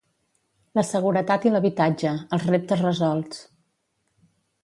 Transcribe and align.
La 0.79 0.83
seguretat 0.91 1.45
i 1.47 1.51
l'habitatge, 1.55 2.15
els 2.37 2.47
reptes 2.53 2.83
resolts. 2.87 3.43